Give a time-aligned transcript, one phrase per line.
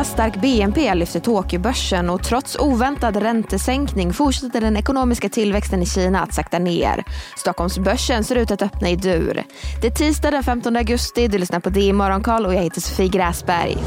[0.00, 6.22] oväntat stark BNP lyfter Tokyobörsen och trots oväntad räntesänkning fortsätter den ekonomiska tillväxten i Kina
[6.22, 7.04] att sakta ner.
[7.36, 9.42] Stockholmsbörsen ser ut att öppna i dur.
[9.80, 13.08] Det är tisdag den 15 augusti, du lyssnar på DI Morgonkoll och jag heter Sofie
[13.08, 13.78] Gräsberg.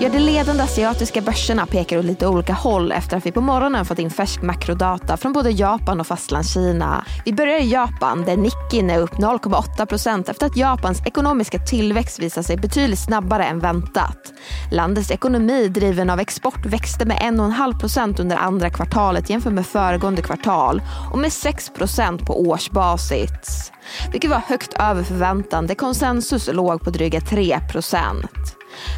[0.00, 3.84] Ja, de ledande asiatiska börserna pekar åt lite olika håll efter att vi på morgonen
[3.84, 7.04] fått in färsk makrodata från både Japan och fastlandskina.
[7.24, 12.18] Vi börjar i Japan där Nikkin är upp 0,8 procent efter att Japans ekonomiska tillväxt
[12.18, 14.32] visar sig betydligt snabbare än väntat.
[14.72, 20.22] Landets ekonomi driven av export växte med 1,5 procent under andra kvartalet jämfört med föregående
[20.22, 20.82] kvartal
[21.12, 23.72] och med 6 procent på årsbasis.
[24.12, 28.55] Vilket var högt över förväntan där konsensus låg på dryga 3 procent.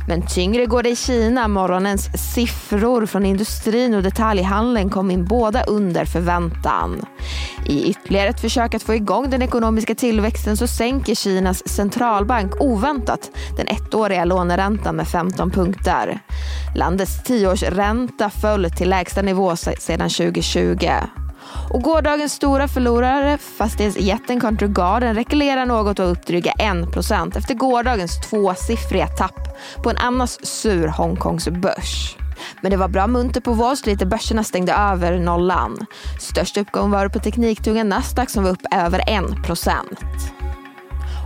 [0.09, 1.49] Men tyngre går det i Kina.
[1.49, 7.07] Morgonens siffror från industrin och detaljhandeln kom in båda under förväntan.
[7.67, 13.31] I ytterligare ett försök att få igång den ekonomiska tillväxten så sänker Kinas centralbank oväntat
[13.57, 16.21] den ettåriga låneräntan med 15 punkter.
[16.77, 20.77] Landets tioårsränta föll till lägsta nivå sedan 2020.
[21.71, 28.21] Och gårdagens stora förlorare, fastighetsjätten Country Garden, rekylerar något och upp dryga 1% efter gårdagens
[28.21, 32.17] tvåsiffriga tapp på en annars sur Hongkongs börs.
[32.61, 35.87] Men det var bra munter på Wall Street där börserna stängde över nollan.
[36.21, 40.38] Störst uppgång var det på tekniktunga Nasdaq som var upp över 1%.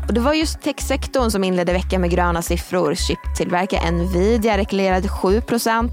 [0.06, 2.95] Och det var just techsektorn som inledde veckan med gröna siffror.
[2.95, 5.91] Chiptillverkare Nvidia rekylerade 7%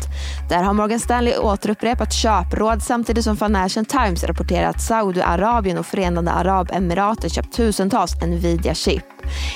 [0.50, 6.32] Där har Morgan Stanley återupprepat köpråd samtidigt som Financial Times rapporterar att Saudiarabien och Förenade
[6.32, 9.04] Arabemiraten köpt tusentals Nvidia-chip.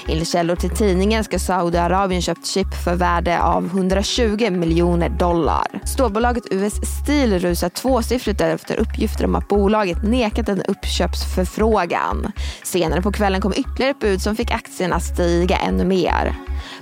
[0.08, 5.68] Enligt källor till tidningen ska Saudiarabien köpt chip för värde av 120 miljoner dollar.
[5.86, 12.32] Stålbolaget US Steel rusar tvåsiffrigt efter uppgifter om att bolaget nekat en uppköpsförfrågan.
[12.74, 16.36] Senare på kvällen kom ytterligare ett bud som fick aktierna stiga ännu mer.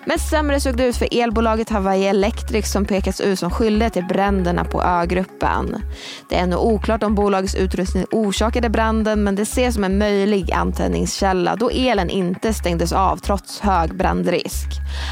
[0.06, 4.06] Men sämre såg det ut för elbolaget Hawaii Electric som pekats ut som skyldiga till
[4.06, 5.84] bränderna på ögruppen.
[6.30, 10.52] Det är ännu oklart om bolagets utrustning orsakade branden men det ses som en möjlig
[10.52, 14.68] antändningskälla då elen inte stängdes av trots hög brandrisk.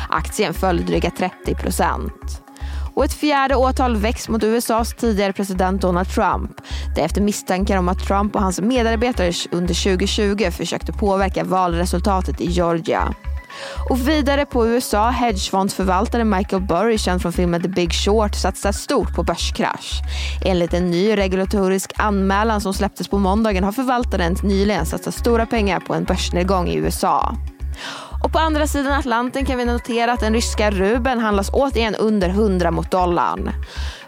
[0.10, 2.49] Aktien föll dryga 30 procent.
[2.94, 6.52] Och ett fjärde åtal väcks mot USAs tidigare president Donald Trump.
[6.96, 12.42] Det är efter misstankar om att Trump och hans medarbetare under 2020 försökte påverka valresultatet
[12.42, 13.14] i Georgia.
[13.90, 19.16] Och vidare på USA, hedgefondsförvaltaren Michael Burry, känd från filmen The Big Short, satsar stort
[19.16, 20.02] på börskrasch.
[20.46, 25.80] Enligt en ny regulatorisk anmälan som släpptes på måndagen har förvaltaren nyligen satsat stora pengar
[25.80, 27.36] på en börsnedgång i USA.
[28.24, 32.30] Och på andra sidan Atlanten kan vi notera att den ryska rubeln handlas återigen under
[32.30, 33.52] 100 mot dollarn.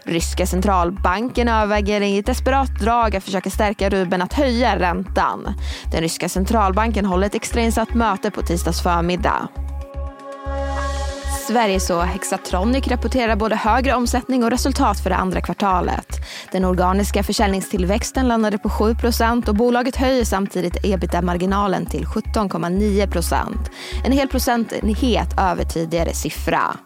[0.04, 5.54] Ryska centralbanken överväger i ett desperat drag att försöka stärka rubeln att höja räntan.
[5.92, 9.48] Den ryska centralbanken håller ett extrainsatt möte på tisdags förmiddag.
[11.48, 16.11] Sveriges och Hexatronic rapporterar både högre omsättning och resultat för det andra kvartalet.
[16.52, 23.70] Den organiska försäljningstillväxten landade på 7% och bolaget höjer samtidigt ebitda-marginalen till 17,9%
[24.04, 26.76] En hel procentenhet över tidigare siffra.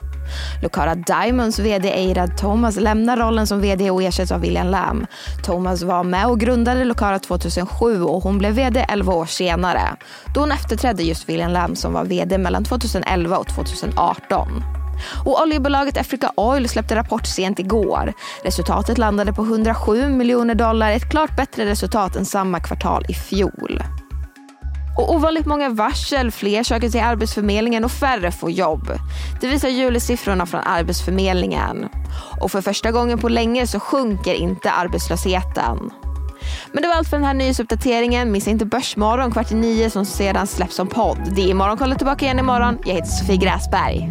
[0.63, 5.07] Lucara Diamonds VD Eirad Thomas lämnar rollen som VD och ersätts av William Lam.
[5.45, 9.97] Thomas var med och grundade Lucara 2007 och hon blev VD 11 år senare.
[10.35, 14.76] Då hon efterträdde just William Lam som var VD mellan 2011 och 2018.
[15.25, 18.13] Och oljebolaget Africa Oil släppte rapport sent igår.
[18.45, 23.83] Resultatet landade på 107 miljoner dollar, ett klart bättre resultat än samma kvartal i fjol.
[24.97, 28.93] Och ovanligt många varsel, fler söker till Arbetsförmedlingen och färre får jobb.
[29.41, 31.89] Det visar julisiffrorna från Arbetsförmedlingen.
[32.41, 35.91] Och för första gången på länge så sjunker inte arbetslösheten.
[36.73, 38.33] Men det var allt för den här nyhetsuppdateringen.
[38.33, 41.19] Missa inte Börsmorgon kvart i nio som sedan släpps som podd.
[41.37, 42.79] Det är Morgonkollet tillbaka igen imorgon.
[42.85, 44.11] Jag heter Sofie Gräsberg.